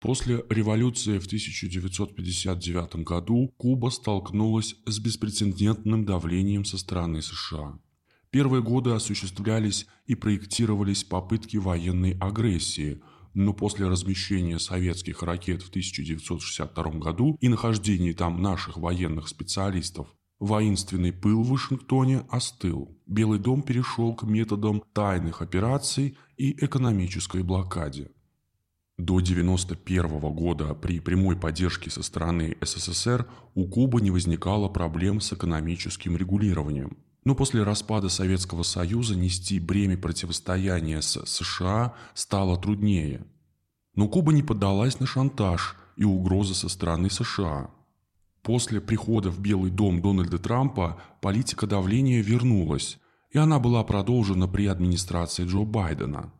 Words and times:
После 0.00 0.44
революции 0.48 1.18
в 1.18 1.26
1959 1.26 3.04
году 3.04 3.52
Куба 3.56 3.90
столкнулась 3.90 4.76
с 4.86 5.00
беспрецедентным 5.00 6.04
давлением 6.04 6.64
со 6.64 6.78
стороны 6.78 7.20
США. 7.20 7.80
Первые 8.30 8.62
годы 8.62 8.90
осуществлялись 8.90 9.86
и 10.06 10.14
проектировались 10.14 11.02
попытки 11.02 11.56
военной 11.56 12.12
агрессии, 12.20 13.00
но 13.34 13.52
после 13.52 13.88
размещения 13.88 14.60
советских 14.60 15.24
ракет 15.24 15.62
в 15.62 15.70
1962 15.70 16.84
году 16.92 17.36
и 17.40 17.48
нахождения 17.48 18.12
там 18.12 18.40
наших 18.40 18.76
военных 18.76 19.26
специалистов, 19.26 20.14
воинственный 20.38 21.12
пыл 21.12 21.42
в 21.42 21.50
Вашингтоне 21.50 22.24
остыл. 22.28 22.96
Белый 23.06 23.40
дом 23.40 23.62
перешел 23.62 24.14
к 24.14 24.22
методам 24.22 24.84
тайных 24.92 25.42
операций 25.42 26.16
и 26.36 26.52
экономической 26.64 27.42
блокаде. 27.42 28.10
До 28.98 29.18
1991 29.18 30.18
года 30.34 30.74
при 30.74 30.98
прямой 30.98 31.36
поддержке 31.36 31.88
со 31.88 32.02
стороны 32.02 32.56
СССР 32.60 33.28
у 33.54 33.68
Кубы 33.68 34.00
не 34.00 34.10
возникало 34.10 34.68
проблем 34.68 35.20
с 35.20 35.32
экономическим 35.32 36.16
регулированием. 36.16 36.96
Но 37.24 37.36
после 37.36 37.62
распада 37.62 38.08
Советского 38.08 38.64
Союза 38.64 39.14
нести 39.14 39.60
бремя 39.60 39.96
противостояния 39.96 41.00
с 41.00 41.24
США 41.26 41.94
стало 42.14 42.58
труднее. 42.60 43.24
Но 43.94 44.08
Куба 44.08 44.32
не 44.32 44.42
поддалась 44.42 44.98
на 44.98 45.06
шантаж 45.06 45.76
и 45.96 46.02
угрозы 46.02 46.54
со 46.54 46.68
стороны 46.68 47.08
США. 47.08 47.70
После 48.42 48.80
прихода 48.80 49.30
в 49.30 49.38
Белый 49.38 49.70
дом 49.70 50.02
Дональда 50.02 50.38
Трампа 50.38 51.00
политика 51.20 51.68
давления 51.68 52.20
вернулась, 52.20 52.98
и 53.30 53.38
она 53.38 53.60
была 53.60 53.84
продолжена 53.84 54.48
при 54.48 54.66
администрации 54.66 55.44
Джо 55.44 55.62
Байдена– 55.62 56.32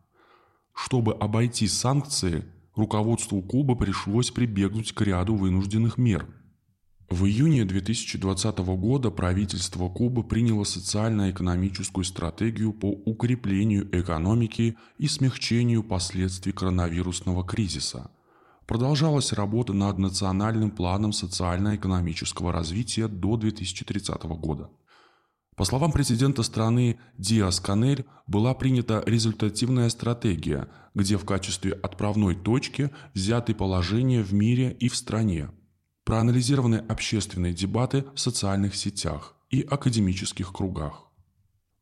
чтобы 0.81 1.13
обойти 1.13 1.67
санкции, 1.67 2.45
руководству 2.73 3.41
Кубы 3.41 3.75
пришлось 3.75 4.31
прибегнуть 4.31 4.93
к 4.93 5.01
ряду 5.01 5.35
вынужденных 5.35 5.97
мер. 5.97 6.25
В 7.09 7.25
июне 7.25 7.65
2020 7.65 8.59
года 8.59 9.11
правительство 9.11 9.89
Кубы 9.89 10.23
приняло 10.23 10.63
социально-экономическую 10.63 12.05
стратегию 12.05 12.71
по 12.71 12.87
укреплению 12.87 13.89
экономики 13.91 14.77
и 14.97 15.07
смягчению 15.09 15.83
последствий 15.83 16.53
коронавирусного 16.53 17.45
кризиса. 17.45 18.09
Продолжалась 18.65 19.33
работа 19.33 19.73
над 19.73 19.97
национальным 19.97 20.71
планом 20.71 21.11
социально-экономического 21.11 22.53
развития 22.53 23.09
до 23.09 23.35
2030 23.35 24.23
года. 24.39 24.69
По 25.59 25.65
словам 25.65 25.91
президента 25.91 26.41
страны 26.43 26.97
Диас 27.17 27.59
Канель, 27.59 28.05
была 28.27 28.53
принята 28.53 29.03
результативная 29.05 29.89
стратегия, 29.89 30.69
где 30.95 31.17
в 31.17 31.25
качестве 31.25 31.73
отправной 31.73 32.35
точки 32.35 32.91
взяты 33.13 33.53
положения 33.53 34.23
в 34.23 34.33
мире 34.33 34.71
и 34.79 34.87
в 34.87 34.95
стране. 34.95 35.49
Проанализированы 36.05 36.77
общественные 36.77 37.51
дебаты 37.51 38.05
в 38.15 38.21
социальных 38.21 38.73
сетях 38.73 39.35
и 39.49 39.61
академических 39.61 40.53
кругах. 40.53 41.09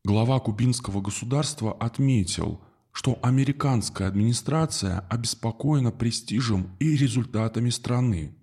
Глава 0.02 0.40
кубинского 0.40 1.00
государства 1.00 1.72
отметил, 1.72 2.60
что 2.90 3.20
американская 3.22 4.08
администрация 4.08 5.06
обеспокоена 5.08 5.92
престижем 5.92 6.76
и 6.80 6.96
результатами 6.96 7.70
страны. 7.70 8.36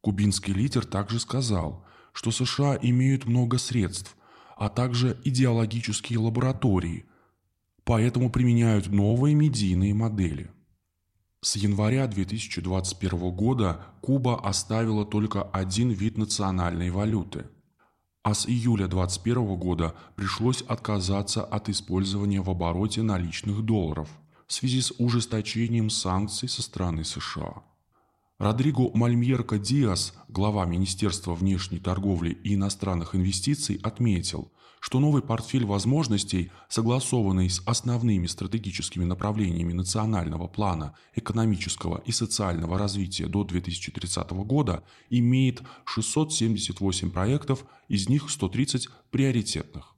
Кубинский 0.00 0.52
лидер 0.52 0.84
также 0.84 1.20
сказал, 1.20 1.84
что 2.12 2.32
США 2.32 2.76
имеют 2.82 3.26
много 3.26 3.56
средств, 3.58 4.16
а 4.60 4.68
также 4.68 5.18
идеологические 5.24 6.18
лаборатории, 6.18 7.06
поэтому 7.84 8.28
применяют 8.28 8.88
новые 8.88 9.34
медийные 9.34 9.94
модели. 9.94 10.50
С 11.40 11.56
января 11.56 12.06
2021 12.06 13.30
года 13.30 13.86
Куба 14.02 14.38
оставила 14.38 15.06
только 15.06 15.42
один 15.42 15.88
вид 15.88 16.18
национальной 16.18 16.90
валюты, 16.90 17.46
а 18.22 18.34
с 18.34 18.46
июля 18.46 18.86
2021 18.86 19.56
года 19.56 19.94
пришлось 20.14 20.60
отказаться 20.60 21.42
от 21.42 21.70
использования 21.70 22.42
в 22.42 22.50
обороте 22.50 23.00
наличных 23.00 23.62
долларов 23.62 24.10
в 24.46 24.52
связи 24.52 24.82
с 24.82 24.92
ужесточением 24.98 25.88
санкций 25.88 26.50
со 26.50 26.60
стороны 26.60 27.04
США. 27.04 27.62
Родриго 28.40 28.90
Мальмьерко 28.94 29.58
Диас, 29.58 30.14
глава 30.28 30.64
Министерства 30.64 31.34
внешней 31.34 31.78
торговли 31.78 32.30
и 32.30 32.54
иностранных 32.54 33.14
инвестиций, 33.14 33.78
отметил, 33.82 34.50
что 34.80 34.98
новый 34.98 35.22
портфель 35.22 35.64
возможностей, 35.64 36.50
согласованный 36.68 37.48
с 37.48 37.62
основными 37.66 38.26
стратегическими 38.26 39.04
направлениями 39.04 39.72
национального 39.72 40.48
плана 40.48 40.94
экономического 41.14 42.02
и 42.06 42.12
социального 42.12 42.78
развития 42.78 43.26
до 43.26 43.44
2030 43.44 44.30
года, 44.30 44.82
имеет 45.10 45.62
678 45.84 47.10
проектов, 47.10 47.64
из 47.88 48.08
них 48.08 48.30
130 48.30 48.88
приоритетных. 49.10 49.94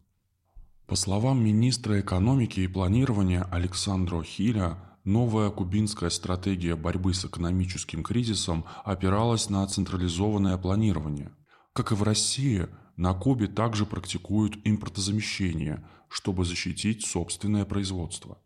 По 0.87 0.97
словам 0.97 1.43
министра 1.43 2.01
экономики 2.01 2.61
и 2.61 2.67
планирования 2.67 3.45
Александра 3.45 4.23
Хиля, 4.23 4.79
Новая 5.05 5.51
кубинская 5.51 6.11
стратегия 6.11 6.77
борьбы 6.77 7.13
с 7.13 7.25
экономическим 7.25 8.05
кризисом 8.05 8.65
опиралась 8.85 9.51
на 9.51 9.67
централизованное 9.67 10.57
планирование. 10.59 11.33
Как 11.73 11.91
и 11.91 11.97
в 11.97 12.05
России, 12.05 12.69
на 13.03 13.15
Кубе 13.15 13.49
также 13.49 13.85
практикуют 13.85 14.59
импортозамещение, 14.63 15.85
чтобы 16.09 16.45
защитить 16.45 17.05
собственное 17.05 17.65
производство. 17.65 18.39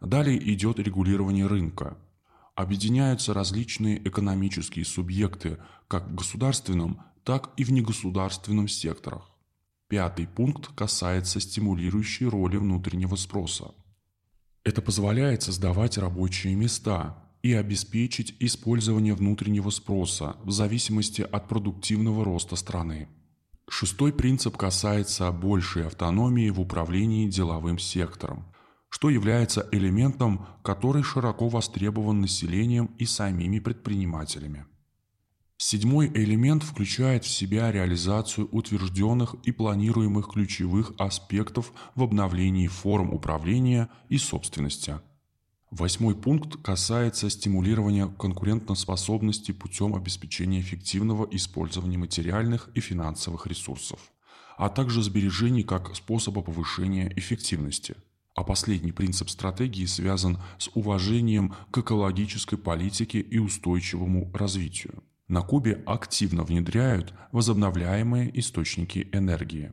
Далее 0.00 0.38
идет 0.54 0.78
регулирование 0.78 1.48
рынка. 1.48 1.98
Объединяются 2.54 3.34
различные 3.34 3.98
экономические 4.06 4.84
субъекты 4.84 5.58
как 5.88 6.06
в 6.06 6.14
государственном, 6.14 7.02
так 7.24 7.50
и 7.56 7.64
в 7.64 7.72
негосударственном 7.72 8.68
секторах. 8.68 9.28
Пятый 9.88 10.28
пункт 10.28 10.68
касается 10.76 11.40
стимулирующей 11.40 12.26
роли 12.26 12.58
внутреннего 12.58 13.16
спроса. 13.16 13.74
Это 14.62 14.82
позволяет 14.82 15.42
создавать 15.42 15.98
рабочие 15.98 16.54
места 16.54 17.24
и 17.42 17.52
обеспечить 17.54 18.36
использование 18.38 19.14
внутреннего 19.14 19.70
спроса 19.70 20.36
в 20.44 20.52
зависимости 20.52 21.22
от 21.22 21.48
продуктивного 21.48 22.24
роста 22.24 22.54
страны. 22.54 23.08
Шестой 23.68 24.12
принцип 24.12 24.56
касается 24.56 25.30
большей 25.32 25.86
автономии 25.86 26.50
в 26.50 26.60
управлении 26.60 27.28
деловым 27.28 27.78
сектором, 27.78 28.44
что 28.88 29.10
является 29.10 29.68
элементом, 29.72 30.46
который 30.62 31.02
широко 31.02 31.48
востребован 31.48 32.20
населением 32.20 32.86
и 32.98 33.06
самими 33.06 33.58
предпринимателями. 33.58 34.66
Седьмой 35.58 36.08
элемент 36.08 36.62
включает 36.62 37.24
в 37.24 37.28
себя 37.28 37.72
реализацию 37.72 38.48
утвержденных 38.52 39.34
и 39.42 39.52
планируемых 39.52 40.28
ключевых 40.28 40.92
аспектов 40.98 41.72
в 41.94 42.02
обновлении 42.02 42.68
форм 42.68 43.12
управления 43.12 43.88
и 44.08 44.18
собственности. 44.18 45.00
Восьмой 45.70 46.14
пункт 46.14 46.62
касается 46.62 47.28
стимулирования 47.28 48.06
конкурентоспособности 48.06 49.50
путем 49.50 49.96
обеспечения 49.96 50.60
эффективного 50.60 51.26
использования 51.32 51.98
материальных 51.98 52.70
и 52.74 52.80
финансовых 52.80 53.48
ресурсов, 53.48 53.98
а 54.56 54.68
также 54.68 55.02
сбережений 55.02 55.64
как 55.64 55.96
способа 55.96 56.42
повышения 56.42 57.12
эффективности. 57.16 57.96
А 58.36 58.44
последний 58.44 58.92
принцип 58.92 59.28
стратегии 59.28 59.86
связан 59.86 60.38
с 60.58 60.70
уважением 60.74 61.54
к 61.72 61.78
экологической 61.78 62.56
политике 62.56 63.18
и 63.18 63.38
устойчивому 63.38 64.30
развитию. 64.32 65.02
На 65.26 65.42
Кубе 65.42 65.82
активно 65.86 66.44
внедряют 66.44 67.12
возобновляемые 67.32 68.38
источники 68.38 69.08
энергии. 69.12 69.72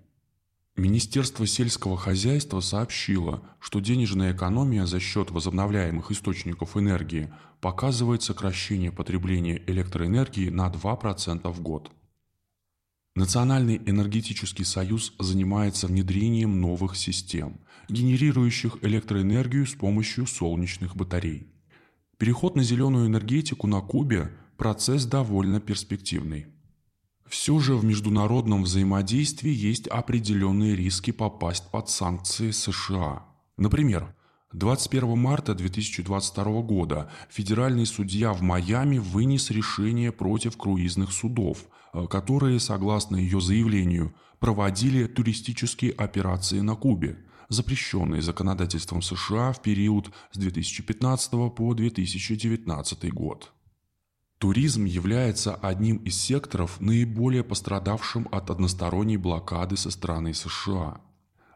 Министерство 0.76 1.46
сельского 1.46 1.98
хозяйства 1.98 2.60
сообщило, 2.60 3.44
что 3.60 3.80
денежная 3.80 4.34
экономия 4.34 4.88
за 4.88 5.00
счет 5.00 5.30
возобновляемых 5.30 6.10
источников 6.10 6.76
энергии 6.76 7.32
показывает 7.62 8.24
сокращение 8.24 8.92
потребления 8.92 9.62
электроэнергии 9.68 10.50
на 10.50 10.70
2% 10.70 11.52
в 11.52 11.62
год. 11.62 11.92
Национальный 13.16 13.78
энергетический 13.86 14.66
союз 14.66 15.14
занимается 15.20 15.86
внедрением 15.86 16.60
новых 16.60 16.98
систем, 16.98 17.60
генерирующих 17.88 18.80
электроэнергию 18.82 19.68
с 19.68 19.76
помощью 19.76 20.26
солнечных 20.26 20.96
батарей. 20.96 21.54
Переход 22.18 22.56
на 22.56 22.64
зеленую 22.64 23.06
энергетику 23.06 23.68
на 23.68 23.82
Кубе 23.82 24.32
процесс 24.58 25.06
довольно 25.06 25.60
перспективный. 25.60 26.48
Все 27.34 27.58
же 27.58 27.76
в 27.76 27.84
международном 27.84 28.62
взаимодействии 28.62 29.52
есть 29.52 29.88
определенные 29.88 30.76
риски 30.76 31.10
попасть 31.10 31.72
под 31.72 31.90
санкции 31.90 32.52
США. 32.52 33.26
Например, 33.58 34.14
21 34.52 35.18
марта 35.18 35.56
2022 35.56 36.62
года 36.62 37.12
федеральный 37.32 37.88
судья 37.88 38.34
в 38.34 38.44
Майами 38.44 39.00
вынес 39.00 39.50
решение 39.50 40.12
против 40.12 40.58
круизных 40.58 41.12
судов, 41.12 41.66
э, 41.94 42.06
которые, 42.06 42.60
согласно 42.60 43.16
ее 43.16 43.42
заявлению, 43.42 44.14
проводили 44.40 45.08
туристические 45.08 45.94
операции 45.94 46.60
на 46.60 46.76
Кубе, 46.76 47.18
запрещенные 47.50 48.22
законодательством 48.22 49.02
США 49.02 49.54
в 49.54 49.62
период 49.64 50.12
с 50.32 50.38
2015 50.38 51.50
по 51.50 51.74
2019 51.74 53.12
год. 53.12 53.52
Туризм 54.44 54.84
является 54.84 55.56
одним 55.56 55.96
из 56.00 56.20
секторов, 56.20 56.82
наиболее 56.82 57.46
пострадавшим 57.46 58.28
от 58.30 58.50
односторонней 58.50 59.16
блокады 59.16 59.78
со 59.78 59.90
стороны 59.90 60.34
США. 60.34 61.00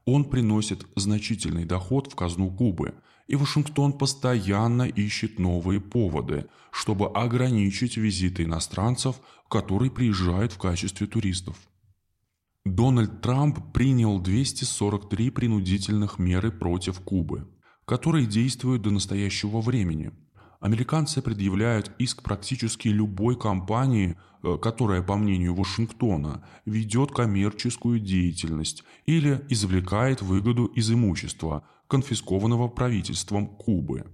Он 0.05 0.23
приносит 0.23 0.87
значительный 0.95 1.65
доход 1.65 2.09
в 2.09 2.15
казну 2.15 2.49
Кубы, 2.49 2.93
и 3.27 3.35
Вашингтон 3.35 3.91
постоянно 3.91 4.83
ищет 4.83 5.37
новые 5.37 5.81
поводы, 5.81 6.45
чтобы 6.71 7.07
ограничить 7.07 7.97
визиты 7.97 8.43
иностранцев, 8.43 9.17
которые 9.49 9.91
приезжают 9.91 10.53
в 10.53 10.57
качестве 10.57 11.07
туристов. 11.07 11.57
Дональд 12.63 13.19
Трамп 13.19 13.73
принял 13.73 14.17
243 14.17 15.29
принудительных 15.31 16.19
меры 16.19 16.53
против 16.53 17.01
Кубы, 17.01 17.49
которые 17.83 18.27
действуют 18.27 18.83
до 18.83 18.91
настоящего 18.91 19.59
времени– 19.59 20.13
Американцы 20.59 21.21
предъявляют 21.21 21.91
иск 21.99 22.23
практически 22.23 22.87
любой 22.87 23.37
компании, 23.37 24.17
э, 24.41 24.57
которая, 24.59 25.03
по 25.03 25.15
мнению 25.15 25.53
Вашингтона, 25.53 26.43
ведет 26.65 27.11
коммерческую 27.11 27.99
деятельность 27.99 28.83
или 29.05 29.45
извлекает 29.49 30.21
выгоду 30.21 30.65
из 30.65 30.91
имущества, 30.91 31.63
конфискованного 31.87 32.69
правительством 32.69 33.47
Кубы. 33.47 34.05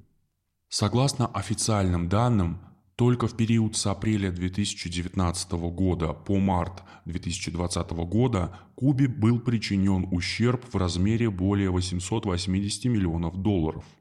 Согласно 0.67 1.27
официальным 1.27 2.09
данным, 2.09 2.59
только 2.95 3.27
в 3.27 3.37
период 3.37 3.77
с 3.77 3.87
апреля 3.87 4.31
2019 4.31 5.51
года 5.53 6.13
по 6.13 6.39
март 6.39 6.83
2020 7.05 7.91
года 7.91 8.59
Кубе 8.75 9.07
был 9.07 9.39
причинен 9.39 10.07
ущерб 10.11 10.65
в 10.71 10.75
размере 10.75 11.29
более 11.29 11.71
880 11.71 12.85
миллионов 12.85 13.37
долларов– 13.37 13.85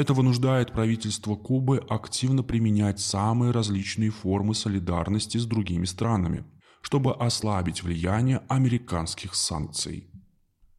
это 0.00 0.14
вынуждает 0.14 0.72
правительство 0.72 1.34
Кубы 1.34 1.76
активно 1.76 2.42
применять 2.42 3.00
самые 3.00 3.50
различные 3.50 4.08
формы 4.10 4.54
солидарности 4.54 5.36
с 5.36 5.44
другими 5.44 5.84
странами, 5.84 6.46
чтобы 6.80 7.12
ослабить 7.12 7.82
влияние 7.82 8.40
американских 8.48 9.34
санкций. 9.34 10.08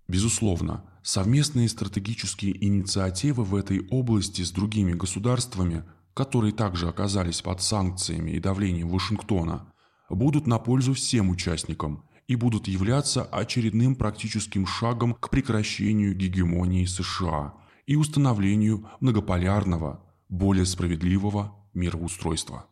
Безусловно, 0.08 0.86
совместные 1.04 1.70
стратегические 1.70 2.66
инициативы 2.66 3.44
в 3.44 3.54
этой 3.54 3.88
области 3.90 4.42
с 4.42 4.50
другими 4.50 4.94
государствами, 4.94 5.84
которые 6.16 6.52
также 6.52 6.88
оказались 6.90 7.44
под 7.44 7.62
санкциями 7.62 8.32
и 8.32 8.40
давлением 8.40 8.90
Вашингтона, 8.90 9.72
будут 10.10 10.48
на 10.48 10.58
пользу 10.58 10.96
всем 10.96 11.30
участникам 11.30 12.06
и 12.28 12.36
будут 12.36 12.68
являться 12.68 13.22
очередным 13.22 13.96
практическим 13.96 14.66
шагом 14.66 15.14
к 15.14 15.30
прекращению 15.30 16.16
гегемонии 16.16 16.86
США– 16.86 17.54
и 17.86 17.96
установлению 17.96 18.90
многополярного, 19.00 20.04
более 20.30 20.66
справедливого 20.66 21.56
мироустройства. 21.74 22.66